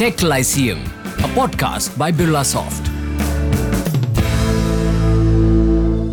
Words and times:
Tech 0.00 0.22
Lyceum, 0.22 0.78
a 1.18 1.28
podcast 1.36 1.98
by 1.98 2.10
Birlasoft. 2.10 2.88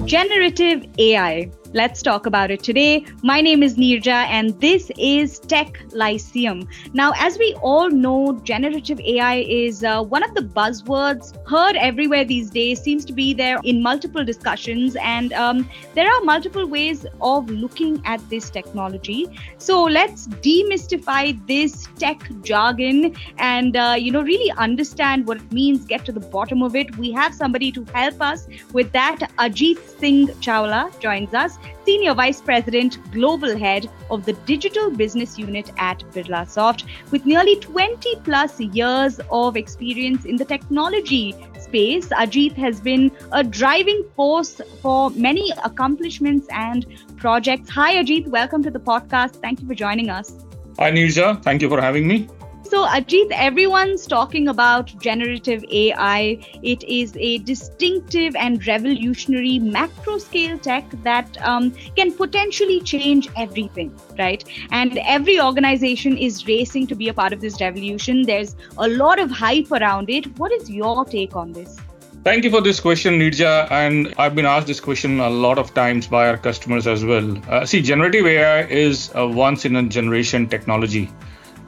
Generative 0.06 0.86
AI 0.98 1.50
Let's 1.74 2.02
talk 2.02 2.26
about 2.26 2.50
it 2.50 2.64
today. 2.64 3.06
My 3.24 3.42
name 3.42 3.62
is 3.62 3.76
Neerja, 3.76 4.26
and 4.30 4.58
this 4.62 4.90
is 4.98 5.38
Tech 5.38 5.78
Lyceum. 5.92 6.66
Now, 6.94 7.12
as 7.18 7.38
we 7.38 7.56
all 7.62 7.90
know, 7.90 8.40
generative 8.44 9.02
AI 9.02 9.40
is 9.50 9.84
uh, 9.84 10.02
one 10.02 10.24
of 10.24 10.34
the 10.34 10.44
buzzwords 10.44 11.36
heard 11.46 11.76
everywhere 11.76 12.24
these 12.24 12.50
days, 12.50 12.80
seems 12.80 13.04
to 13.06 13.12
be 13.12 13.34
there 13.34 13.60
in 13.66 13.84
multiple 13.84 14.24
discussions, 14.24 14.96
and 15.02 15.34
um, 15.34 15.70
there 15.94 16.10
are 16.10 16.22
multiple 16.22 16.66
ways 16.66 17.06
of 17.20 17.50
looking 17.50 18.02
at 18.06 18.22
this 18.30 18.50
technology. 18.50 19.28
So, 19.58 19.84
let's 19.84 20.28
demystify 20.28 21.38
this 21.48 21.86
tech 22.00 22.30
jargon 22.44 23.14
and 23.40 23.76
uh, 23.76 23.96
you 24.00 24.14
know 24.14 24.22
really 24.22 24.52
understand 24.52 25.28
what 25.28 25.38
it 25.38 25.52
means, 25.52 25.86
get 25.86 26.06
to 26.06 26.14
the 26.14 26.22
bottom 26.22 26.64
of 26.64 26.78
it. 26.78 26.96
We 26.98 27.12
have 27.12 27.36
somebody 27.36 27.74
to 27.74 27.84
help 27.94 28.22
us 28.22 28.48
with 28.72 28.90
that. 28.94 29.20
Ajit 29.38 29.78
Singh 30.00 30.28
Chawla 30.40 30.98
joins 31.02 31.34
us. 31.34 31.57
Senior 31.86 32.14
Vice 32.14 32.42
President, 32.42 33.00
Global 33.12 33.58
Head 33.58 33.90
of 34.10 34.26
the 34.26 34.34
Digital 34.34 34.90
Business 34.90 35.38
Unit 35.38 35.72
at 35.78 36.00
Birlasoft, 36.12 36.84
with 37.12 37.26
nearly 37.26 37.56
20 37.60 38.16
plus 38.24 38.60
years 38.60 39.20
of 39.32 39.56
experience 39.56 40.26
in 40.26 40.36
the 40.36 40.46
technology 40.46 41.34
space. 41.60 42.08
Ajit 42.10 42.54
has 42.54 42.80
been 42.80 43.12
a 43.32 43.44
driving 43.44 44.04
force 44.16 44.62
for 44.82 45.10
many 45.12 45.52
accomplishments 45.64 46.48
and 46.52 46.86
projects. 47.18 47.70
Hi, 47.70 47.96
Ajit. 48.04 48.28
Welcome 48.28 48.64
to 48.64 48.72
the 48.72 48.80
podcast. 48.80 49.42
Thank 49.42 49.62
you 49.62 49.68
for 49.68 49.76
joining 49.76 50.10
us. 50.10 50.34
Hi, 50.80 50.92
Neerja. 50.92 51.42
Thank 51.44 51.62
you 51.62 51.70
for 51.70 51.82
having 51.82 52.08
me. 52.08 52.28
So, 52.64 52.86
Ajit, 52.86 53.32
everyone's 53.32 54.06
talking 54.06 54.50
about 54.50 54.94
generative 55.00 55.64
AI. 55.72 56.46
It 56.62 56.84
is 56.84 57.16
a 57.18 57.38
distinctive 57.40 58.36
and 58.36 58.66
revolutionary 58.68 59.60
macro 59.60 60.18
scale 60.18 60.58
tech 60.60 60.86
that 61.04 61.38
um, 61.46 61.72
can 61.96 62.14
potentially 62.14 62.82
change 62.82 63.30
everything, 63.38 63.98
right? 64.20 64.44
And 64.72 64.98
every 65.06 65.40
organization 65.40 66.18
is 66.18 66.46
racing 66.46 66.88
to 66.88 66.96
be 66.96 67.08
a 67.08 67.14
part 67.14 67.32
of 67.32 67.40
this 67.40 67.62
revolution. 67.62 68.24
There's 68.24 68.58
a 68.78 68.90
lot 68.90 69.20
of 69.20 69.32
hype 69.32 69.72
around 69.72 70.10
it. 70.10 70.38
What 70.38 70.52
is 70.52 70.70
your 70.70 71.06
take 71.06 71.38
on 71.38 71.54
this? 71.54 71.78
Thank 72.26 72.44
you 72.44 72.52
for 72.52 72.60
this 72.60 72.82
question, 72.82 73.20
Neerja. 73.20 73.72
And 73.72 74.14
I've 74.18 74.36
been 74.36 74.46
asked 74.46 74.68
this 74.68 74.82
question 74.82 75.22
a 75.22 75.30
lot 75.30 75.58
of 75.58 75.74
times 75.74 76.08
by 76.08 76.28
our 76.28 76.38
customers 76.38 76.86
as 76.86 77.06
well. 77.06 77.42
Uh, 77.48 77.66
see, 77.66 77.82
generative 77.82 78.26
AI 78.26 78.64
is 78.64 79.10
a 79.16 79.26
once 79.26 79.64
in 79.64 79.78
a 79.78 79.84
generation 79.84 80.50
technology. 80.50 81.10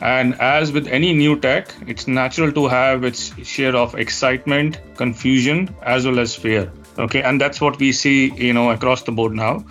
And 0.02 0.39
as 0.39 0.72
with 0.72 0.88
any 0.88 1.14
new 1.14 1.38
tech, 1.39 1.73
it's 1.86 2.08
natural 2.08 2.52
to 2.53 2.67
have 2.67 3.03
its 3.03 3.36
share 3.45 3.75
of 3.75 3.95
excitement, 3.95 4.80
confusion, 4.95 5.75
as 5.83 6.05
well 6.05 6.19
as 6.19 6.36
fear. 6.36 6.72
Okay, 6.97 7.22
and 7.22 7.39
that's 7.39 7.59
what 7.61 7.80
we 7.80 7.92
see, 7.92 8.33
you 8.33 8.53
know, 8.53 8.72
across 8.72 9.03
the 9.03 9.11
board 9.11 9.33
now. 9.33 9.66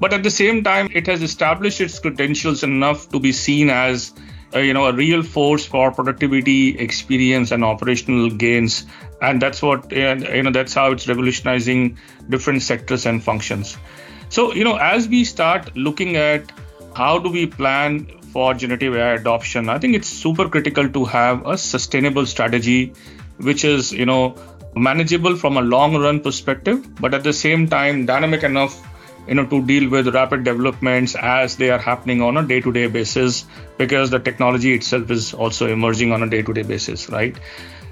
But 0.00 0.12
at 0.12 0.22
the 0.22 0.30
same 0.30 0.64
time, 0.64 0.88
it 0.92 1.06
has 1.06 1.22
established 1.22 1.80
its 1.80 1.98
credentials 1.98 2.62
enough 2.62 3.08
to 3.10 3.20
be 3.20 3.32
seen 3.32 3.70
as, 3.70 4.12
uh, 4.54 4.58
you 4.58 4.74
know, 4.74 4.86
a 4.86 4.92
real 4.92 5.22
force 5.22 5.64
for 5.64 5.92
productivity, 5.92 6.78
experience, 6.78 7.52
and 7.52 7.64
operational 7.64 8.30
gains. 8.30 8.86
And 9.22 9.40
that's 9.40 9.62
what, 9.62 9.90
you 9.92 10.42
know, 10.42 10.50
that's 10.50 10.74
how 10.74 10.92
it's 10.92 11.08
revolutionizing 11.08 11.96
different 12.28 12.62
sectors 12.62 13.06
and 13.06 13.22
functions. 13.22 13.78
So, 14.28 14.52
you 14.52 14.64
know, 14.64 14.76
as 14.76 15.08
we 15.08 15.24
start 15.24 15.74
looking 15.76 16.16
at 16.16 16.50
how 16.96 17.18
do 17.18 17.30
we 17.30 17.46
plan 17.46 18.08
for 18.34 18.52
generative 18.52 18.96
AI 18.96 19.12
adoption, 19.14 19.68
I 19.68 19.78
think 19.78 19.94
it's 19.94 20.08
super 20.08 20.48
critical 20.48 20.88
to 20.88 21.04
have 21.04 21.46
a 21.46 21.56
sustainable 21.56 22.26
strategy, 22.26 22.92
which 23.38 23.64
is, 23.64 23.92
you 23.92 24.06
know, 24.06 24.34
manageable 24.74 25.36
from 25.36 25.56
a 25.56 25.62
long 25.62 25.94
run 25.96 26.18
perspective, 26.20 26.80
but 27.00 27.14
at 27.14 27.22
the 27.22 27.32
same 27.32 27.68
time 27.68 28.06
dynamic 28.06 28.42
enough, 28.42 28.74
you 29.28 29.36
know, 29.36 29.46
to 29.46 29.64
deal 29.64 29.88
with 29.88 30.08
rapid 30.14 30.42
developments 30.42 31.14
as 31.14 31.56
they 31.56 31.70
are 31.70 31.78
happening 31.78 32.20
on 32.20 32.36
a 32.36 32.42
day 32.42 32.60
to 32.60 32.72
day 32.72 32.88
basis, 32.88 33.44
because 33.78 34.10
the 34.10 34.18
technology 34.18 34.74
itself 34.74 35.12
is 35.12 35.32
also 35.32 35.68
emerging 35.68 36.10
on 36.10 36.24
a 36.24 36.28
day 36.28 36.42
to 36.42 36.52
day 36.52 36.62
basis, 36.62 37.08
right? 37.10 37.38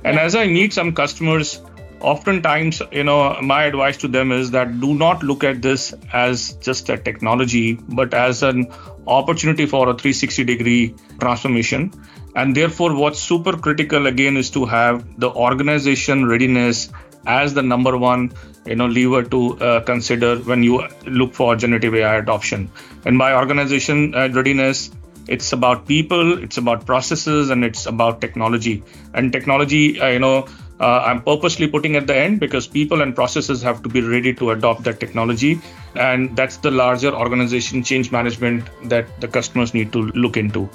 And 0.04 0.18
as 0.18 0.34
I 0.34 0.48
meet 0.48 0.72
some 0.72 0.92
customers, 0.92 1.60
oftentimes 2.02 2.82
you 2.90 3.04
know 3.04 3.40
my 3.40 3.64
advice 3.64 3.96
to 3.98 4.08
them 4.08 4.32
is 4.32 4.50
that 4.50 4.80
do 4.80 4.94
not 4.94 5.22
look 5.22 5.44
at 5.44 5.62
this 5.62 5.94
as 6.12 6.54
just 6.56 6.88
a 6.88 6.98
technology 6.98 7.74
but 7.74 8.14
as 8.14 8.42
an 8.42 8.66
opportunity 9.06 9.66
for 9.66 9.88
a 9.88 9.94
360 9.94 10.44
degree 10.44 10.94
transformation. 11.20 11.92
And 12.34 12.56
therefore 12.56 12.94
what's 12.94 13.20
super 13.20 13.56
critical 13.56 14.06
again 14.06 14.36
is 14.36 14.50
to 14.50 14.64
have 14.64 15.20
the 15.20 15.30
organization 15.30 16.26
readiness 16.26 16.90
as 17.26 17.54
the 17.54 17.62
number 17.62 17.96
one 17.96 18.32
you 18.66 18.76
know 18.76 18.86
lever 18.86 19.22
to 19.22 19.58
uh, 19.58 19.80
consider 19.80 20.36
when 20.38 20.62
you 20.62 20.88
look 21.06 21.34
for 21.34 21.54
generative 21.56 21.94
ai 21.94 22.16
adoption. 22.16 22.70
And 23.04 23.18
by 23.18 23.34
organization 23.34 24.14
uh, 24.14 24.28
readiness 24.32 24.90
it's 25.28 25.52
about 25.52 25.86
people 25.86 26.42
it's 26.42 26.56
about 26.56 26.84
processes 26.84 27.50
and 27.50 27.64
it's 27.64 27.86
about 27.86 28.20
technology. 28.20 28.82
And 29.14 29.32
technology 29.32 30.00
uh, 30.00 30.08
you 30.08 30.18
know 30.18 30.46
uh, 30.82 31.04
I'm 31.06 31.22
purposely 31.22 31.68
putting 31.68 31.94
at 31.94 32.08
the 32.08 32.16
end 32.16 32.40
because 32.40 32.66
people 32.66 33.02
and 33.02 33.14
processes 33.14 33.62
have 33.62 33.82
to 33.84 33.88
be 33.88 34.00
ready 34.00 34.34
to 34.34 34.50
adopt 34.50 34.82
that 34.82 34.98
technology. 34.98 35.60
And 35.94 36.34
that's 36.36 36.56
the 36.56 36.72
larger 36.72 37.14
organization 37.14 37.84
change 37.84 38.10
management 38.10 38.68
that 38.88 39.20
the 39.20 39.28
customers 39.28 39.74
need 39.74 39.92
to 39.92 40.02
look 40.24 40.36
into. 40.36 40.68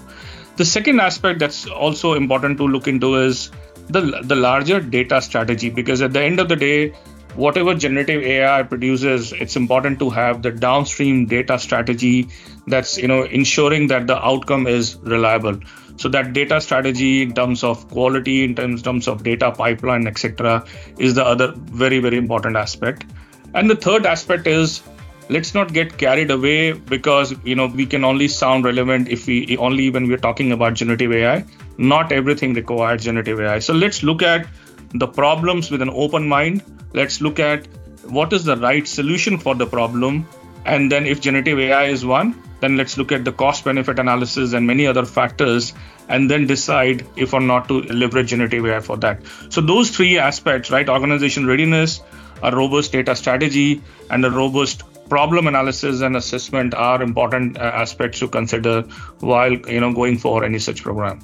The 0.55 0.65
second 0.65 1.01
aspect 1.01 1.39
that's 1.39 1.67
also 1.67 2.13
important 2.13 2.57
to 2.59 2.67
look 2.67 2.87
into 2.87 3.15
is 3.15 3.51
the, 3.89 4.21
the 4.23 4.35
larger 4.35 4.79
data 4.79 5.21
strategy 5.21 5.69
because 5.69 6.01
at 6.01 6.13
the 6.13 6.21
end 6.21 6.39
of 6.39 6.47
the 6.47 6.55
day, 6.55 6.93
whatever 7.37 7.73
generative 7.75 8.23
AI 8.23 8.63
produces, 8.63 9.31
it's 9.31 9.55
important 9.55 9.99
to 9.99 10.09
have 10.09 10.41
the 10.41 10.51
downstream 10.51 11.25
data 11.27 11.57
strategy 11.59 12.27
that's 12.65 12.97
you 12.97 13.07
know 13.07 13.23
ensuring 13.23 13.87
that 13.87 14.07
the 14.07 14.17
outcome 14.25 14.67
is 14.67 14.97
reliable. 14.97 15.59
So 15.97 16.09
that 16.09 16.33
data 16.33 16.59
strategy 16.61 17.23
in 17.23 17.33
terms 17.33 17.63
of 17.63 17.87
quality, 17.89 18.43
in 18.43 18.53
terms, 18.55 18.83
terms 18.83 19.07
of 19.07 19.23
data 19.23 19.51
pipeline, 19.51 20.05
etc., 20.05 20.65
is 20.97 21.15
the 21.15 21.25
other 21.25 21.53
very 21.55 21.99
very 21.99 22.17
important 22.17 22.55
aspect. 22.55 23.05
And 23.53 23.69
the 23.69 23.75
third 23.75 24.05
aspect 24.05 24.47
is 24.47 24.81
let's 25.29 25.53
not 25.53 25.73
get 25.73 25.97
carried 25.97 26.31
away 26.31 26.73
because 26.73 27.33
you 27.43 27.55
know 27.55 27.67
we 27.67 27.85
can 27.85 28.03
only 28.03 28.27
sound 28.27 28.65
relevant 28.65 29.09
if 29.09 29.27
we 29.27 29.57
only 29.57 29.89
when 29.89 30.07
we're 30.07 30.25
talking 30.29 30.51
about 30.51 30.73
generative 30.73 31.11
AI. 31.11 31.45
Not 31.77 32.11
everything 32.11 32.53
requires 32.53 33.03
generative 33.03 33.39
AI. 33.39 33.59
So 33.59 33.73
let's 33.73 34.01
look 34.01 34.23
at 34.23 34.47
the 34.91 35.07
problems 35.07 35.69
with 35.71 35.81
an 35.81 35.89
open 35.89 36.27
mind. 36.27 36.63
Let's 36.93 37.21
look 37.21 37.39
at 37.39 37.67
what 38.05 38.33
is 38.33 38.43
the 38.43 38.57
right 38.57 38.87
solution 38.87 39.37
for 39.37 39.55
the 39.55 39.65
problem. 39.65 40.27
And 40.65 40.91
then, 40.91 41.05
if 41.05 41.21
generative 41.21 41.59
AI 41.59 41.85
is 41.85 42.05
one, 42.05 42.41
then 42.59 42.75
let's 42.75 42.97
look 42.97 43.11
at 43.11 43.23
the 43.23 43.31
cost 43.31 43.63
benefit 43.63 43.99
analysis 43.99 44.53
and 44.53 44.67
many 44.67 44.87
other 44.87 45.05
factors 45.05 45.73
and 46.09 46.29
then 46.29 46.47
decide 46.47 47.05
if 47.15 47.33
or 47.33 47.39
not 47.39 47.67
to 47.67 47.81
leverage 47.83 48.29
generative 48.29 48.65
AI 48.65 48.79
for 48.79 48.97
that. 48.97 49.21
So, 49.49 49.61
those 49.61 49.91
three 49.91 50.17
aspects, 50.17 50.71
right? 50.71 50.89
Organization 50.89 51.45
readiness, 51.45 52.01
a 52.43 52.55
robust 52.55 52.91
data 52.91 53.15
strategy, 53.15 53.81
and 54.09 54.25
a 54.25 54.31
robust 54.31 54.83
problem 55.09 55.47
analysis 55.47 56.01
and 56.01 56.17
assessment 56.17 56.73
are 56.73 57.01
important 57.01 57.57
uh, 57.57 57.61
aspects 57.61 58.19
to 58.19 58.27
consider 58.27 58.81
while 59.19 59.53
you 59.53 59.79
know 59.79 59.93
going 59.93 60.17
for 60.17 60.43
any 60.43 60.59
such 60.59 60.83
program. 60.83 61.19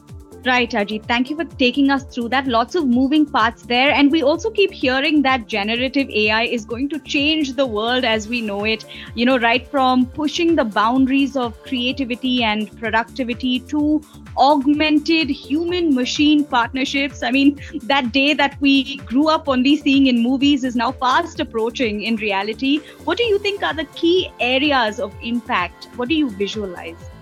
Right, 0.45 0.69
Ajit. 0.69 1.05
Thank 1.05 1.29
you 1.29 1.37
for 1.37 1.45
taking 1.45 1.89
us 1.89 2.03
through 2.03 2.27
that. 2.29 2.47
Lots 2.47 2.75
of 2.75 2.85
moving 2.85 3.25
parts 3.25 3.61
there. 3.61 3.91
And 3.91 4.11
we 4.11 4.23
also 4.23 4.49
keep 4.49 4.73
hearing 4.73 5.21
that 5.21 5.47
generative 5.47 6.09
AI 6.09 6.43
is 6.43 6.65
going 6.65 6.89
to 6.89 6.99
change 6.99 7.53
the 7.53 7.65
world 7.65 8.03
as 8.03 8.27
we 8.27 8.41
know 8.41 8.65
it. 8.65 8.83
You 9.15 9.25
know, 9.25 9.37
right 9.37 9.65
from 9.65 10.05
pushing 10.05 10.53
the 10.57 10.65
boundaries 10.65 11.37
of 11.37 11.61
creativity 11.63 12.43
and 12.43 12.77
productivity 12.77 13.61
to 13.61 14.01
augmented 14.37 15.29
human 15.29 15.95
machine 15.95 16.43
partnerships. 16.43 17.23
I 17.23 17.31
mean, 17.31 17.61
that 17.83 18.11
day 18.11 18.33
that 18.33 18.59
we 18.59 18.97
grew 18.97 19.29
up 19.29 19.47
only 19.47 19.77
seeing 19.77 20.07
in 20.07 20.21
movies 20.21 20.65
is 20.65 20.75
now 20.75 20.91
fast 20.91 21.39
approaching 21.39 22.01
in 22.01 22.17
reality. 22.17 22.79
What 23.05 23.17
do 23.17 23.23
you 23.23 23.39
think 23.39 23.63
are 23.63 23.73
the 23.73 23.85
key 23.95 24.29
areas 24.41 24.99
of 24.99 25.15
impact? 25.21 25.87
What 25.95 26.09
do 26.09 26.15
you 26.15 26.29
visualize? 26.31 27.12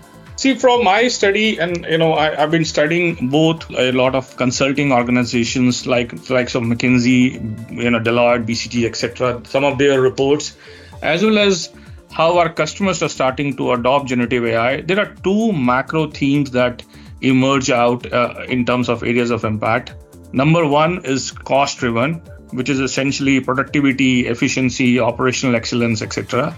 See, 0.42 0.56
from 0.56 0.82
my 0.82 1.06
study, 1.06 1.60
and 1.60 1.84
you 1.88 1.98
know, 1.98 2.14
I, 2.14 2.34
have 2.34 2.50
been 2.50 2.64
studying 2.64 3.28
both 3.28 3.70
a 3.70 3.92
lot 3.92 4.16
of 4.16 4.36
consulting 4.36 4.90
organizations 4.90 5.86
like 5.86 6.28
likes 6.30 6.56
of 6.56 6.64
McKinsey, 6.64 7.34
you 7.70 7.88
know, 7.88 8.00
Deloitte, 8.00 8.44
BCG, 8.44 8.84
etc. 8.84 9.40
Some 9.44 9.62
of 9.62 9.78
their 9.78 10.00
reports, 10.00 10.56
as 11.00 11.22
well 11.22 11.38
as 11.38 11.70
how 12.10 12.38
our 12.38 12.52
customers 12.52 13.04
are 13.04 13.08
starting 13.08 13.56
to 13.58 13.70
adopt 13.70 14.06
generative 14.06 14.44
AI. 14.44 14.80
There 14.80 14.98
are 14.98 15.14
two 15.22 15.52
macro 15.52 16.10
themes 16.10 16.50
that 16.50 16.82
emerge 17.20 17.70
out 17.70 18.12
uh, 18.12 18.44
in 18.48 18.66
terms 18.66 18.88
of 18.88 19.04
areas 19.04 19.30
of 19.30 19.44
impact. 19.44 19.94
Number 20.32 20.66
one 20.66 21.04
is 21.04 21.30
cost 21.30 21.78
driven, 21.78 22.14
which 22.50 22.68
is 22.68 22.80
essentially 22.80 23.38
productivity, 23.38 24.26
efficiency, 24.26 24.98
operational 24.98 25.54
excellence, 25.54 26.02
etc 26.02 26.56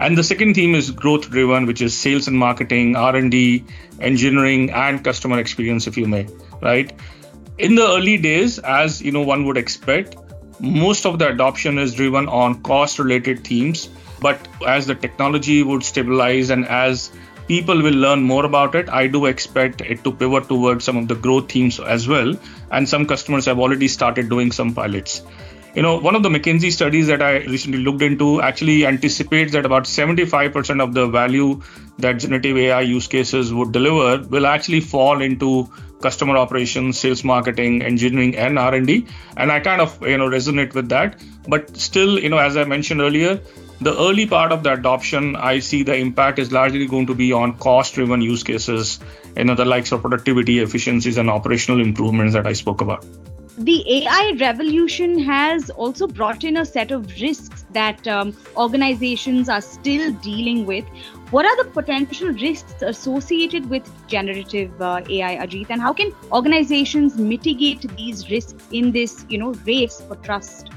and 0.00 0.18
the 0.18 0.24
second 0.24 0.54
theme 0.54 0.74
is 0.74 0.90
growth 0.90 1.30
driven 1.30 1.66
which 1.66 1.80
is 1.80 1.96
sales 1.96 2.28
and 2.28 2.36
marketing 2.36 2.96
r&d 2.96 3.64
engineering 4.00 4.70
and 4.70 5.04
customer 5.04 5.38
experience 5.38 5.86
if 5.86 5.96
you 5.96 6.06
may 6.06 6.26
right 6.60 6.92
in 7.58 7.76
the 7.76 7.82
early 7.82 8.16
days, 8.16 8.58
as 8.58 9.00
you 9.00 9.12
know, 9.12 9.22
one 9.22 9.44
would 9.46 9.56
expect, 9.56 10.16
most 10.60 11.06
of 11.06 11.18
the 11.18 11.28
adoption 11.28 11.78
is 11.78 11.94
driven 11.94 12.28
on 12.28 12.62
cost 12.62 12.98
related 12.98 13.44
themes. 13.44 13.88
But 14.20 14.48
as 14.66 14.86
the 14.86 14.94
technology 14.94 15.62
would 15.62 15.84
stabilize 15.84 16.50
and 16.50 16.66
as 16.66 17.12
people 17.46 17.80
will 17.80 17.94
learn 17.94 18.22
more 18.22 18.44
about 18.44 18.74
it, 18.74 18.88
I 18.88 19.06
do 19.06 19.26
expect 19.26 19.82
it 19.82 20.02
to 20.04 20.12
pivot 20.12 20.48
towards 20.48 20.84
some 20.84 20.96
of 20.96 21.08
the 21.08 21.14
growth 21.14 21.50
themes 21.50 21.78
as 21.78 22.08
well. 22.08 22.34
And 22.70 22.88
some 22.88 23.06
customers 23.06 23.44
have 23.46 23.60
already 23.60 23.88
started 23.88 24.28
doing 24.28 24.50
some 24.50 24.74
pilots. 24.74 25.22
You 25.74 25.82
know, 25.82 25.98
one 25.98 26.14
of 26.14 26.22
the 26.22 26.28
McKinsey 26.28 26.70
studies 26.70 27.08
that 27.08 27.20
I 27.20 27.38
recently 27.38 27.78
looked 27.78 28.00
into 28.00 28.40
actually 28.40 28.86
anticipates 28.86 29.52
that 29.54 29.66
about 29.66 29.84
75% 29.84 30.80
of 30.80 30.94
the 30.94 31.08
value 31.08 31.62
that 31.98 32.18
generative 32.18 32.56
AI 32.56 32.82
use 32.82 33.08
cases 33.08 33.52
would 33.52 33.72
deliver 33.72 34.24
will 34.28 34.46
actually 34.46 34.78
fall 34.80 35.20
into 35.20 35.68
customer 36.00 36.36
operations, 36.36 36.96
sales 37.00 37.24
marketing, 37.24 37.82
engineering, 37.82 38.36
and 38.36 38.56
R&D. 38.56 39.06
And 39.36 39.50
I 39.50 39.58
kind 39.58 39.80
of 39.80 40.00
you 40.06 40.16
know 40.16 40.28
resonate 40.28 40.74
with 40.74 40.90
that. 40.90 41.20
But 41.48 41.76
still, 41.76 42.20
you 42.20 42.28
know, 42.28 42.38
as 42.38 42.56
I 42.56 42.62
mentioned 42.62 43.00
earlier, 43.00 43.40
the 43.80 43.98
early 43.98 44.26
part 44.26 44.52
of 44.52 44.62
the 44.62 44.72
adoption, 44.74 45.34
I 45.34 45.58
see 45.58 45.82
the 45.82 45.96
impact 45.96 46.38
is 46.38 46.52
largely 46.52 46.86
going 46.86 47.06
to 47.08 47.16
be 47.16 47.32
on 47.32 47.58
cost-driven 47.58 48.20
use 48.20 48.44
cases, 48.44 49.00
you 49.36 49.44
know, 49.44 49.56
the 49.56 49.64
likes 49.64 49.90
of 49.90 50.02
productivity, 50.02 50.60
efficiencies, 50.60 51.18
and 51.18 51.28
operational 51.28 51.80
improvements 51.80 52.34
that 52.34 52.46
I 52.46 52.52
spoke 52.52 52.80
about 52.80 53.04
the 53.58 53.84
AI 53.88 54.36
revolution 54.40 55.18
has 55.18 55.70
also 55.70 56.06
brought 56.08 56.42
in 56.42 56.56
a 56.56 56.64
set 56.64 56.90
of 56.90 57.06
risks 57.20 57.64
that 57.72 58.06
um, 58.08 58.36
organizations 58.56 59.48
are 59.48 59.60
still 59.60 60.12
dealing 60.14 60.66
with. 60.66 60.84
What 61.30 61.46
are 61.46 61.62
the 61.62 61.70
potential 61.70 62.28
risks 62.28 62.74
associated 62.82 63.70
with 63.70 63.88
generative 64.08 64.80
uh, 64.80 65.02
AI, 65.08 65.36
Ajit, 65.36 65.66
and 65.70 65.80
how 65.80 65.92
can 65.92 66.12
organizations 66.32 67.16
mitigate 67.16 67.82
these 67.96 68.28
risks 68.30 68.62
in 68.72 68.90
this, 68.90 69.24
you 69.28 69.38
know, 69.38 69.52
race 69.66 70.02
for 70.06 70.16
trust? 70.16 70.70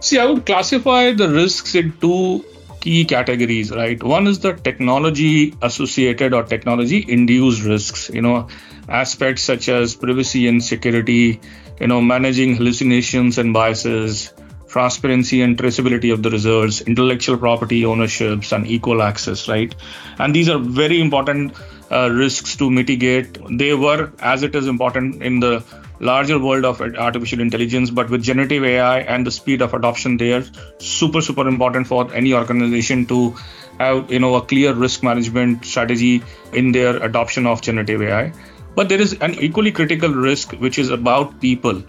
See, 0.00 0.18
I 0.18 0.26
would 0.26 0.46
classify 0.46 1.12
the 1.12 1.28
risks 1.28 1.74
in 1.74 1.92
two 2.00 2.44
key 2.80 3.04
categories, 3.04 3.70
right? 3.70 4.02
One 4.02 4.26
is 4.26 4.40
the 4.40 4.52
technology 4.52 5.54
associated 5.62 6.34
or 6.34 6.42
technology 6.42 7.04
induced 7.08 7.64
risks, 7.64 8.10
you 8.10 8.20
know, 8.20 8.48
aspects 8.88 9.42
such 9.42 9.68
as 9.68 9.94
privacy 9.94 10.46
and 10.48 10.62
security, 10.62 11.40
you 11.80 11.86
know, 11.86 12.00
managing 12.00 12.56
hallucinations 12.56 13.38
and 13.38 13.52
biases, 13.52 14.32
transparency 14.68 15.40
and 15.42 15.56
traceability 15.56 16.12
of 16.12 16.22
the 16.22 16.30
results, 16.30 16.80
intellectual 16.82 17.36
property 17.36 17.84
ownerships, 17.84 18.52
and 18.52 18.66
equal 18.66 19.02
access, 19.02 19.48
right? 19.48 19.74
And 20.18 20.34
these 20.34 20.48
are 20.48 20.58
very 20.58 21.00
important 21.00 21.54
uh, 21.92 22.10
risks 22.10 22.56
to 22.56 22.70
mitigate. 22.70 23.38
They 23.58 23.74
were, 23.74 24.12
as 24.18 24.42
it 24.42 24.54
is 24.54 24.66
important 24.66 25.22
in 25.22 25.40
the 25.40 25.62
larger 26.00 26.38
world 26.38 26.64
of 26.64 26.80
artificial 26.80 27.40
intelligence, 27.40 27.90
but 27.90 28.10
with 28.10 28.22
generative 28.22 28.64
AI 28.64 28.98
and 29.00 29.26
the 29.26 29.30
speed 29.30 29.62
of 29.62 29.74
adoption 29.74 30.16
they 30.16 30.32
are 30.32 30.44
super, 30.78 31.20
super 31.20 31.46
important 31.46 31.86
for 31.86 32.12
any 32.12 32.34
organization 32.34 33.06
to 33.06 33.36
have, 33.78 34.10
you 34.10 34.18
know, 34.18 34.34
a 34.34 34.42
clear 34.42 34.74
risk 34.74 35.02
management 35.02 35.64
strategy 35.64 36.22
in 36.52 36.72
their 36.72 36.96
adoption 37.02 37.46
of 37.46 37.62
generative 37.62 38.02
AI. 38.02 38.32
But 38.74 38.88
there 38.88 39.00
is 39.00 39.12
an 39.20 39.34
equally 39.34 39.72
critical 39.72 40.10
risk, 40.10 40.52
which 40.52 40.78
is 40.78 40.90
about 40.90 41.40
people. 41.40 41.82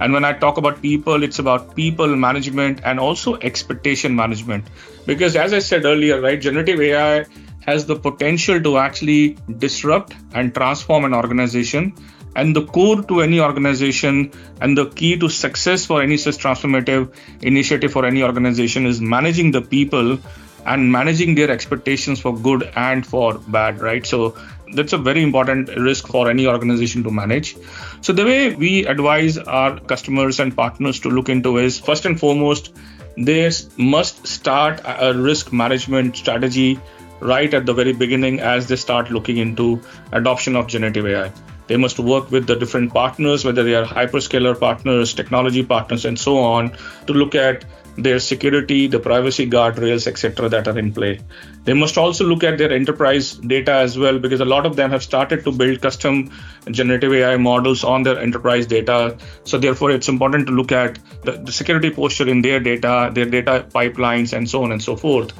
And 0.00 0.12
when 0.12 0.24
I 0.24 0.32
talk 0.32 0.56
about 0.56 0.82
people, 0.82 1.22
it's 1.22 1.38
about 1.38 1.76
people 1.76 2.16
management 2.16 2.80
and 2.84 2.98
also 2.98 3.36
expectation 3.36 4.16
management. 4.16 4.64
Because 5.06 5.36
as 5.36 5.52
I 5.52 5.58
said 5.58 5.84
earlier, 5.84 6.20
right, 6.20 6.40
generative 6.40 6.80
AI 6.80 7.26
has 7.60 7.86
the 7.86 7.96
potential 7.96 8.60
to 8.60 8.78
actually 8.78 9.36
disrupt 9.58 10.14
and 10.34 10.54
transform 10.54 11.04
an 11.04 11.14
organization. 11.14 11.94
And 12.34 12.56
the 12.56 12.64
core 12.64 13.02
to 13.02 13.20
any 13.20 13.40
organization 13.40 14.32
and 14.60 14.76
the 14.76 14.86
key 14.86 15.18
to 15.18 15.28
success 15.28 15.84
for 15.84 16.02
any 16.02 16.16
such 16.16 16.38
transformative 16.38 17.14
initiative 17.42 17.92
for 17.92 18.06
any 18.06 18.22
organization 18.22 18.86
is 18.86 19.00
managing 19.00 19.50
the 19.50 19.60
people 19.60 20.18
and 20.66 20.90
managing 20.90 21.34
their 21.34 21.50
expectations 21.50 22.20
for 22.20 22.36
good 22.36 22.70
and 22.76 23.06
for 23.06 23.38
bad, 23.38 23.80
right? 23.80 24.06
So 24.06 24.36
that's 24.74 24.92
a 24.92 24.98
very 24.98 25.22
important 25.22 25.68
risk 25.76 26.06
for 26.08 26.30
any 26.30 26.46
organization 26.46 27.02
to 27.04 27.10
manage. 27.10 27.56
So 28.00 28.12
the 28.12 28.24
way 28.24 28.54
we 28.54 28.86
advise 28.86 29.38
our 29.38 29.78
customers 29.80 30.40
and 30.40 30.56
partners 30.56 31.00
to 31.00 31.10
look 31.10 31.28
into 31.28 31.58
is 31.58 31.78
first 31.78 32.06
and 32.06 32.18
foremost, 32.18 32.74
they 33.16 33.50
must 33.76 34.26
start 34.26 34.80
a 34.84 35.12
risk 35.14 35.52
management 35.52 36.16
strategy 36.16 36.80
right 37.20 37.52
at 37.54 37.66
the 37.66 37.74
very 37.74 37.92
beginning 37.92 38.40
as 38.40 38.66
they 38.66 38.76
start 38.76 39.10
looking 39.10 39.36
into 39.36 39.80
adoption 40.12 40.56
of 40.56 40.66
generative 40.66 41.06
AI. 41.06 41.32
They 41.72 41.78
must 41.78 41.98
work 41.98 42.30
with 42.30 42.46
the 42.46 42.54
different 42.54 42.92
partners, 42.92 43.46
whether 43.46 43.62
they 43.64 43.74
are 43.74 43.86
hyperscaler 43.86 44.60
partners, 44.60 45.14
technology 45.14 45.62
partners, 45.64 46.04
and 46.04 46.18
so 46.18 46.36
on, 46.36 46.76
to 47.06 47.14
look 47.14 47.34
at 47.34 47.64
their 47.96 48.18
security, 48.18 48.88
the 48.88 48.98
privacy 48.98 49.48
guardrails, 49.48 50.06
etc., 50.06 50.50
that 50.50 50.68
are 50.68 50.78
in 50.78 50.92
play. 50.92 51.20
They 51.64 51.72
must 51.72 51.96
also 51.96 52.26
look 52.26 52.44
at 52.44 52.58
their 52.58 52.70
enterprise 52.70 53.32
data 53.36 53.72
as 53.72 53.96
well, 53.96 54.18
because 54.18 54.40
a 54.40 54.44
lot 54.44 54.66
of 54.66 54.76
them 54.76 54.90
have 54.90 55.02
started 55.02 55.44
to 55.44 55.50
build 55.50 55.80
custom 55.80 56.30
generative 56.70 57.14
AI 57.14 57.38
models 57.38 57.84
on 57.84 58.02
their 58.02 58.18
enterprise 58.18 58.66
data. 58.66 59.16
So, 59.44 59.56
therefore, 59.56 59.92
it's 59.92 60.10
important 60.10 60.46
to 60.48 60.52
look 60.52 60.72
at 60.72 60.98
the, 61.22 61.32
the 61.32 61.52
security 61.52 61.88
posture 61.88 62.28
in 62.28 62.42
their 62.42 62.60
data, 62.60 63.10
their 63.14 63.24
data 63.24 63.64
pipelines, 63.74 64.34
and 64.34 64.50
so 64.50 64.62
on 64.62 64.72
and 64.72 64.82
so 64.82 64.94
forth. 64.94 65.32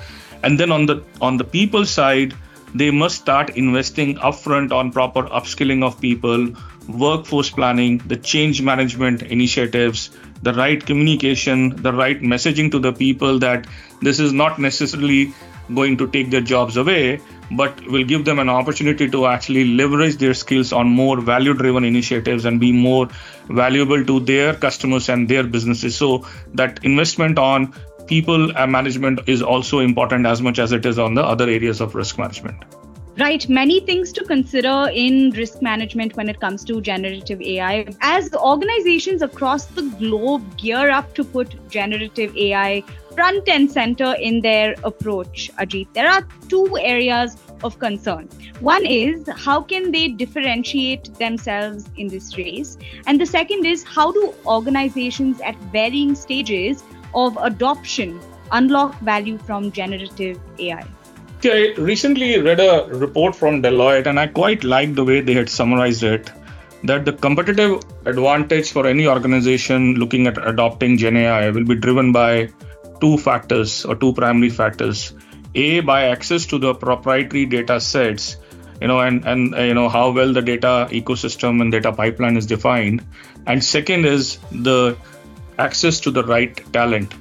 And 0.43 0.59
then 0.59 0.73
on 0.73 0.87
the 0.87 1.05
on 1.21 1.37
the 1.37 1.45
people 1.45 1.85
side, 1.85 2.33
they 2.75 2.91
must 2.91 3.17
start 3.17 3.51
investing 3.51 4.17
upfront 4.17 4.73
on 4.73 4.93
proper 4.93 5.23
upskilling 5.25 5.83
of 5.83 6.01
people, 6.01 6.49
workforce 6.89 7.51
planning, 7.51 7.99
the 8.07 8.17
change 8.17 8.63
management 8.63 9.23
initiatives, 9.23 10.11
the 10.43 10.55
right 10.55 10.85
communication, 10.85 11.71
the 11.83 11.93
right 11.93 12.21
messaging 12.21 12.71
to 12.71 12.79
the 12.79 12.93
people 12.93 13.39
that 13.39 13.67
this 14.01 14.19
is 14.19 14.33
not 14.33 14.59
necessarily 14.59 15.33
going 15.75 15.97
to 15.97 16.09
take 16.09 16.31
their 16.31 16.41
jobs 16.41 16.77
away, 16.77 17.21
but 17.53 17.81
will 17.87 18.05
give 18.05 18.25
them 18.25 18.39
an 18.39 18.49
opportunity 18.49 19.09
to 19.09 19.27
actually 19.27 19.65
leverage 19.65 20.17
their 20.17 20.35
skills 20.35 20.73
on 20.73 20.89
more 20.89 21.21
value 21.21 21.55
driven 21.55 21.85
initiatives 21.85 22.45
and 22.45 22.59
be 22.59 22.73
more 22.73 23.09
valuable 23.49 24.05
to 24.05 24.21
their 24.21 24.55
customers 24.55 25.09
and 25.09 25.29
their 25.29 25.45
businesses. 25.45 25.97
So, 25.97 26.27
that 26.55 26.85
investment 26.85 27.39
on 27.39 27.75
people 28.13 28.55
uh, 28.59 28.67
management 28.67 29.21
is 29.27 29.41
also 29.41 29.79
important 29.79 30.27
as 30.27 30.43
much 30.47 30.59
as 30.59 30.73
it 30.73 30.85
is 30.85 30.99
on 30.99 31.15
the 31.15 31.25
other 31.35 31.49
areas 31.49 31.81
of 31.81 31.95
risk 31.95 32.19
management. 32.19 32.65
Right, 33.19 33.47
many 33.49 33.81
things 33.81 34.13
to 34.13 34.25
consider 34.25 34.91
in 34.93 35.31
risk 35.31 35.63
management 35.63 36.17
when 36.17 36.29
it 36.29 36.39
comes 36.41 36.65
to 36.65 36.81
generative 36.81 37.41
AI. 37.41 37.87
As 38.01 38.33
organizations 38.35 39.23
across 39.23 39.67
the 39.79 39.83
globe 39.99 40.45
gear 40.59 40.91
up 40.91 41.15
to 41.15 41.25
put 41.25 41.57
generative 41.71 42.37
AI 42.37 42.83
front 43.15 43.49
and 43.49 43.71
center 43.71 44.15
in 44.29 44.41
their 44.41 44.75
approach, 44.83 45.51
Ajit, 45.59 45.93
there 45.93 46.09
are 46.11 46.27
two 46.49 46.67
areas 46.79 47.37
of 47.65 47.79
concern. 47.79 48.29
One 48.61 48.87
is 48.87 49.29
how 49.37 49.61
can 49.63 49.93
they 49.93 50.09
differentiate 50.09 51.13
themselves 51.15 51.91
in 51.97 52.09
this 52.09 52.37
race? 52.39 52.79
And 53.07 53.21
the 53.21 53.27
second 53.27 53.67
is 53.67 53.85
how 53.85 54.11
do 54.13 54.35
organizations 54.47 55.41
at 55.41 55.57
varying 55.77 56.15
stages 56.15 56.83
of 57.15 57.37
adoption 57.41 58.21
unlock 58.53 58.99
value 59.01 59.39
from 59.39 59.73
generative 59.73 60.39
AI? 60.59 60.85
I 61.45 61.75
recently 61.77 62.41
read 62.41 62.61
a 62.61 62.87
report 62.89 63.35
from 63.35 63.63
Deloitte, 63.63 64.07
and 64.07 64.21
I 64.21 64.29
quite 64.29 64.63
liked 64.63 64.95
the 64.95 65.05
way 65.05 65.21
they 65.21 65.35
had 65.35 65.49
summarized 65.49 66.05
it. 66.05 66.31
That 66.85 67.05
the 67.05 67.13
competitive 67.13 67.83
advantage 68.07 68.71
for 68.71 68.87
any 68.87 69.07
organization 69.07 69.95
looking 69.95 70.27
at 70.27 70.39
adopting 70.47 70.99
Gen 70.99 71.17
AI 71.17 71.51
will 71.51 71.65
be 71.65 71.75
driven 71.75 72.13
by 72.13 72.51
two 73.01 73.19
factors 73.19 73.85
or 73.85 73.97
two 73.97 74.13
primary 74.13 74.51
factors. 74.51 75.15
A, 75.55 75.81
by 75.81 76.05
access 76.05 76.47
to 76.47 76.59
the 76.59 76.75
proprietary 76.75 77.47
data 77.47 77.81
sets, 77.81 78.37
you 78.81 78.89
know, 78.89 79.01
and, 79.01 79.25
and 79.25 79.55
uh, 79.55 79.63
you 79.63 79.75
know 79.75 79.89
how 79.89 80.11
well 80.11 80.33
the 80.33 80.43
data 80.43 80.89
ecosystem 80.91 81.61
and 81.61 81.71
data 81.71 81.93
pipeline 81.93 82.37
is 82.37 82.47
defined. 82.47 83.05
And 83.47 83.63
second 83.63 84.07
is 84.07 84.39
the 84.51 84.97
access 85.67 86.01
to 86.01 86.11
the 86.11 86.25
right 86.25 86.65
talent 86.73 87.15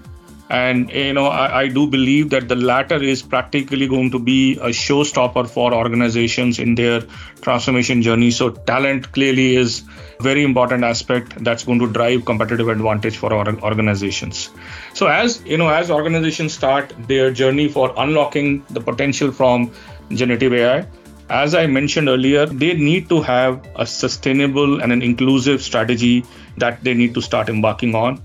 and 0.51 0.91
you 0.91 1.13
know, 1.13 1.27
I, 1.27 1.61
I, 1.61 1.67
do 1.69 1.87
believe 1.87 2.29
that 2.31 2.49
the 2.49 2.57
latter 2.57 3.01
is 3.01 3.21
practically 3.21 3.87
going 3.87 4.11
to 4.11 4.19
be 4.19 4.57
a 4.57 4.71
showstopper 4.79 5.49
for 5.49 5.73
organizations 5.73 6.59
in 6.59 6.75
their 6.75 6.99
transformation 7.41 8.01
journey. 8.01 8.31
So 8.31 8.49
talent 8.49 9.13
clearly 9.13 9.55
is 9.55 9.83
a 10.19 10.23
very 10.23 10.43
important 10.43 10.83
aspect 10.83 11.41
that's 11.41 11.63
going 11.63 11.79
to 11.79 11.87
drive 11.87 12.25
competitive 12.25 12.67
advantage 12.67 13.15
for 13.15 13.33
our 13.33 13.47
organizations. 13.61 14.49
So 14.93 15.07
as 15.07 15.41
you 15.45 15.57
know, 15.57 15.69
as 15.69 15.89
organizations 15.89 16.53
start 16.53 16.93
their 17.07 17.31
journey 17.31 17.69
for 17.69 17.93
unlocking 17.95 18.65
the 18.71 18.81
potential 18.81 19.31
from 19.31 19.71
generative 20.09 20.51
AI, 20.51 20.85
as 21.31 21.55
I 21.55 21.65
mentioned 21.65 22.09
earlier, 22.09 22.45
they 22.45 22.73
need 22.73 23.07
to 23.09 23.21
have 23.21 23.65
a 23.75 23.85
sustainable 23.85 24.81
and 24.81 24.91
an 24.91 25.01
inclusive 25.01 25.61
strategy 25.61 26.25
that 26.57 26.83
they 26.83 26.93
need 26.93 27.13
to 27.13 27.21
start 27.21 27.47
embarking 27.47 27.95
on. 27.95 28.21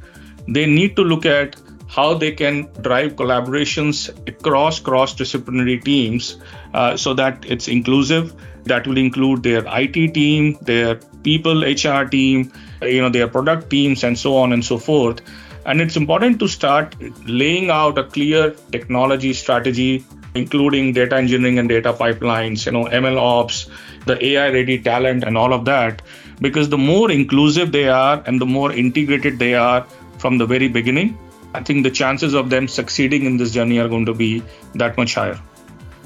They 0.48 0.66
need 0.66 0.96
to 0.96 1.02
look 1.02 1.24
at 1.24 1.56
how 1.88 2.14
they 2.14 2.32
can 2.32 2.68
drive 2.82 3.14
collaborations 3.14 4.10
across 4.28 4.80
cross 4.80 5.14
disciplinary 5.14 5.78
teams 5.78 6.36
uh, 6.74 6.96
so 6.96 7.14
that 7.14 7.44
it's 7.46 7.68
inclusive. 7.68 8.34
That 8.64 8.88
will 8.88 8.98
include 8.98 9.44
their 9.44 9.62
IT 9.66 10.14
team, 10.14 10.58
their 10.62 10.96
people 11.22 11.62
HR 11.62 12.04
team, 12.04 12.52
you 12.82 13.00
know, 13.00 13.08
their 13.08 13.28
product 13.28 13.70
teams, 13.70 14.02
and 14.02 14.18
so 14.18 14.36
on 14.36 14.52
and 14.52 14.64
so 14.64 14.78
forth. 14.78 15.20
And 15.64 15.80
it's 15.80 15.96
important 15.96 16.40
to 16.40 16.48
start 16.48 16.96
laying 17.24 17.70
out 17.70 17.98
a 17.98 18.04
clear 18.04 18.50
technology 18.72 19.32
strategy, 19.32 20.04
including 20.36 20.92
data 20.92 21.16
engineering 21.16 21.58
and 21.58 21.68
data 21.68 21.92
pipelines, 21.92 22.66
you 22.66 22.72
know, 22.72 22.84
ML 22.84 23.18
ops, 23.18 23.68
the 24.06 24.24
AI 24.24 24.50
ready 24.50 24.78
talent, 24.78 25.24
and 25.24 25.36
all 25.36 25.52
of 25.52 25.64
that. 25.64 26.02
Because 26.40 26.68
the 26.68 26.78
more 26.78 27.10
inclusive 27.10 27.72
they 27.72 27.88
are 27.88 28.22
and 28.26 28.40
the 28.40 28.46
more 28.46 28.72
integrated 28.72 29.38
they 29.38 29.54
are 29.54 29.86
from 30.18 30.38
the 30.38 30.46
very 30.46 30.68
beginning, 30.68 31.18
I 31.54 31.62
think 31.62 31.84
the 31.84 31.90
chances 31.90 32.34
of 32.34 32.50
them 32.50 32.68
succeeding 32.68 33.24
in 33.24 33.38
this 33.38 33.52
journey 33.52 33.78
are 33.78 33.88
going 33.88 34.06
to 34.06 34.14
be 34.14 34.42
that 34.74 34.96
much 34.96 35.14
higher. 35.14 35.40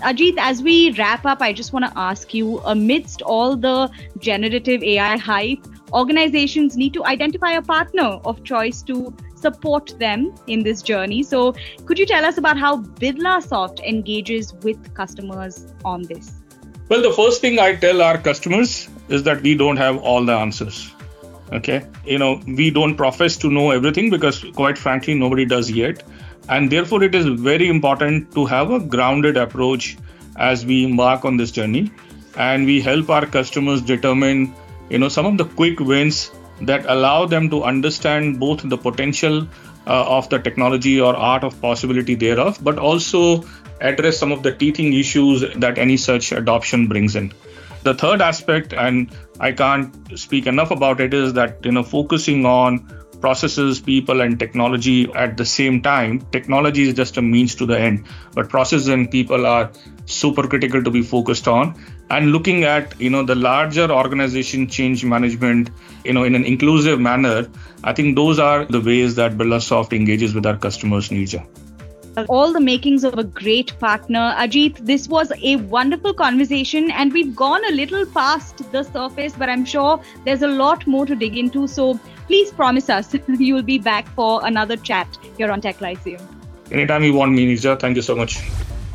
Ajit, 0.02 0.36
as 0.38 0.62
we 0.62 0.92
wrap 0.92 1.26
up, 1.26 1.42
I 1.42 1.52
just 1.52 1.72
want 1.72 1.84
to 1.84 1.92
ask 1.98 2.32
you 2.32 2.58
amidst 2.60 3.20
all 3.20 3.56
the 3.56 3.90
generative 4.18 4.82
AI 4.82 5.18
hype, 5.18 5.58
organizations 5.92 6.76
need 6.76 6.94
to 6.94 7.04
identify 7.04 7.50
a 7.52 7.62
partner 7.62 8.20
of 8.24 8.42
choice 8.44 8.80
to 8.82 9.12
support 9.40 9.98
them 9.98 10.34
in 10.46 10.62
this 10.62 10.82
journey. 10.82 11.22
So, 11.22 11.54
could 11.86 11.98
you 11.98 12.06
tell 12.06 12.24
us 12.24 12.38
about 12.38 12.58
how 12.58 12.82
BirlaSoft 12.82 13.80
engages 13.80 14.54
with 14.62 14.94
customers 14.94 15.66
on 15.84 16.02
this? 16.02 16.32
Well, 16.88 17.02
the 17.02 17.12
first 17.12 17.40
thing 17.40 17.58
I 17.58 17.76
tell 17.76 18.02
our 18.02 18.18
customers 18.18 18.88
is 19.08 19.22
that 19.24 19.42
we 19.42 19.54
don't 19.54 19.76
have 19.76 19.98
all 19.98 20.24
the 20.24 20.32
answers. 20.32 20.92
Okay. 21.52 21.84
You 22.04 22.18
know, 22.18 22.40
we 22.46 22.70
don't 22.70 22.96
profess 22.96 23.36
to 23.38 23.50
know 23.50 23.70
everything 23.70 24.10
because, 24.10 24.44
quite 24.54 24.78
frankly, 24.78 25.14
nobody 25.14 25.44
does 25.44 25.70
yet. 25.70 26.02
And 26.48 26.70
therefore, 26.70 27.02
it 27.04 27.14
is 27.14 27.26
very 27.26 27.68
important 27.68 28.32
to 28.34 28.44
have 28.46 28.70
a 28.70 28.80
grounded 28.80 29.36
approach 29.36 29.96
as 30.36 30.64
we 30.66 30.84
embark 30.84 31.24
on 31.24 31.36
this 31.36 31.50
journey. 31.50 31.90
And 32.36 32.66
we 32.66 32.80
help 32.80 33.10
our 33.10 33.26
customers 33.26 33.82
determine, 33.82 34.54
you 34.88 34.98
know, 34.98 35.08
some 35.08 35.26
of 35.26 35.38
the 35.38 35.44
quick 35.44 35.80
wins 35.80 36.30
that 36.62 36.84
allow 36.88 37.26
them 37.26 37.50
to 37.50 37.64
understand 37.64 38.38
both 38.38 38.68
the 38.68 38.76
potential 38.76 39.46
uh, 39.86 40.18
of 40.18 40.28
the 40.28 40.38
technology 40.38 41.00
or 41.00 41.16
art 41.16 41.44
of 41.44 41.60
possibility 41.60 42.14
thereof, 42.14 42.58
but 42.62 42.78
also 42.78 43.44
address 43.80 44.18
some 44.18 44.30
of 44.32 44.42
the 44.42 44.52
teething 44.52 44.92
issues 44.92 45.44
that 45.56 45.78
any 45.78 45.96
such 45.96 46.32
adoption 46.32 46.86
brings 46.86 47.16
in. 47.16 47.32
The 47.82 47.94
third 47.94 48.20
aspect, 48.20 48.74
and 48.74 49.10
I 49.40 49.52
can't 49.52 50.18
speak 50.18 50.46
enough 50.46 50.70
about 50.70 51.00
it, 51.00 51.14
is 51.14 51.32
that 51.32 51.64
you 51.64 51.72
know 51.72 51.82
focusing 51.82 52.44
on 52.44 52.86
processes, 53.20 53.80
people, 53.80 54.20
and 54.20 54.38
technology 54.38 55.10
at 55.14 55.36
the 55.36 55.44
same 55.44 55.80
time. 55.82 56.20
Technology 56.32 56.88
is 56.88 56.94
just 56.94 57.16
a 57.16 57.22
means 57.22 57.54
to 57.54 57.66
the 57.66 57.78
end, 57.78 58.04
but 58.34 58.48
processes 58.48 58.88
and 58.88 59.10
people 59.10 59.46
are 59.46 59.70
super 60.04 60.46
critical 60.46 60.82
to 60.82 60.90
be 60.90 61.02
focused 61.02 61.48
on. 61.48 61.74
And 62.10 62.32
looking 62.32 62.64
at 62.64 63.00
you 63.00 63.08
know 63.08 63.22
the 63.22 63.36
larger 63.36 63.90
organization 63.90 64.66
change 64.66 65.04
management, 65.04 65.70
you 66.04 66.12
know, 66.12 66.24
in 66.24 66.34
an 66.34 66.44
inclusive 66.44 67.00
manner, 67.00 67.48
I 67.84 67.92
think 67.92 68.16
those 68.16 68.38
are 68.38 68.64
the 68.64 68.80
ways 68.80 69.14
that 69.14 69.38
BirlaSoft 69.38 69.92
engages 69.92 70.34
with 70.34 70.44
our 70.44 70.56
customers' 70.56 71.10
needs 71.10 71.36
all 72.28 72.52
the 72.52 72.60
makings 72.60 73.04
of 73.04 73.18
a 73.18 73.24
great 73.24 73.78
partner. 73.78 74.34
Ajit, 74.36 74.78
this 74.78 75.08
was 75.08 75.32
a 75.42 75.56
wonderful 75.56 76.12
conversation, 76.12 76.90
and 76.90 77.12
we've 77.12 77.34
gone 77.34 77.64
a 77.66 77.72
little 77.72 78.04
past 78.06 78.70
the 78.72 78.82
surface, 78.82 79.34
but 79.36 79.48
I'm 79.48 79.64
sure 79.64 80.02
there's 80.24 80.42
a 80.42 80.48
lot 80.48 80.86
more 80.86 81.06
to 81.06 81.14
dig 81.14 81.36
into. 81.36 81.66
So 81.66 81.98
please 82.26 82.50
promise 82.50 82.88
us 82.88 83.14
you'll 83.28 83.62
be 83.62 83.78
back 83.78 84.08
for 84.08 84.44
another 84.44 84.76
chat 84.76 85.18
here 85.36 85.50
on 85.50 85.60
Tech 85.60 85.80
Lyceum. 85.80 86.20
Anytime 86.70 87.04
you 87.04 87.14
want 87.14 87.32
me, 87.32 87.52
Neerja. 87.52 87.78
Thank 87.78 87.96
you 87.96 88.02
so 88.02 88.14
much. 88.14 88.40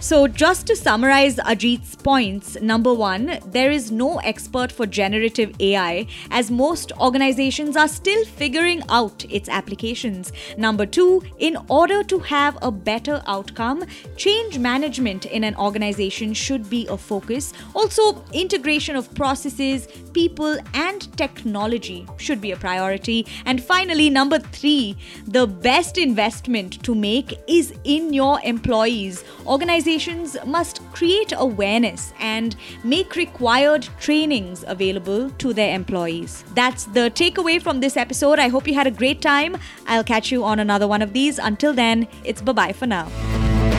So, 0.01 0.27
just 0.27 0.67
to 0.67 0.75
summarize 0.75 1.37
Ajit's 1.37 1.95
points, 1.95 2.61
number 2.61 2.93
one, 2.93 3.39
there 3.47 3.71
is 3.71 3.91
no 3.91 4.17
expert 4.19 4.71
for 4.71 4.85
generative 4.85 5.55
AI, 5.59 6.05
as 6.29 6.51
most 6.51 6.91
organizations 6.99 7.75
are 7.75 7.87
still 7.87 8.23
figuring 8.25 8.83
out 8.89 9.25
its 9.31 9.49
applications. 9.49 10.31
Number 10.57 10.85
two, 10.85 11.23
in 11.39 11.57
order 11.69 12.03
to 12.03 12.19
have 12.19 12.57
a 12.61 12.71
better 12.71 13.23
outcome, 13.25 13.85
change 14.15 14.59
management 14.59 15.25
in 15.25 15.43
an 15.43 15.55
organization 15.55 16.33
should 16.33 16.69
be 16.69 16.85
a 16.87 16.97
focus. 16.97 17.53
Also, 17.73 18.23
integration 18.33 18.95
of 18.95 19.11
processes, 19.15 19.87
people, 20.13 20.57
and 20.73 21.17
technology 21.17 22.05
should 22.17 22.41
be 22.41 22.51
a 22.51 22.57
priority. 22.57 23.25
And 23.45 23.63
finally, 23.63 24.09
number 24.09 24.39
three, 24.39 24.97
the 25.25 25.47
best 25.47 25.97
investment 25.97 26.83
to 26.83 26.93
make 26.93 27.33
is 27.47 27.73
in 27.85 28.13
your 28.13 28.39
employees. 28.43 29.23
Organizations 29.47 29.84
organizations 29.85 30.35
must 30.47 30.81
create 30.93 31.31
awareness 31.37 32.11
and 32.19 32.55
make 32.83 33.15
required 33.15 33.87
trainings 33.99 34.63
available 34.67 35.29
to 35.37 35.53
their 35.53 35.75
employees. 35.75 36.43
That's 36.55 36.85
the 36.85 37.11
takeaway 37.11 37.61
from 37.61 37.81
this 37.81 37.95
episode. 37.95 38.39
I 38.39 38.47
hope 38.47 38.67
you 38.67 38.73
had 38.73 38.87
a 38.87 38.91
great 38.91 39.21
time. 39.21 39.57
I'll 39.85 40.03
catch 40.03 40.31
you 40.31 40.43
on 40.43 40.59
another 40.59 40.87
one 40.87 41.03
of 41.03 41.13
these. 41.13 41.37
Until 41.37 41.71
then, 41.71 42.07
it's 42.23 42.41
bye 42.41 42.53
bye 42.53 42.73
for 42.73 42.87
now. 42.87 43.07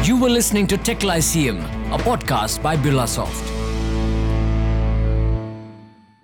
You 0.04 0.16
were 0.20 0.30
listening 0.30 0.68
to 0.68 0.76
Tech 0.76 1.02
Lyceum, 1.02 1.58
a 1.92 1.98
podcast 1.98 2.62
by 2.62 2.76
BirlaSoft. 2.76 3.65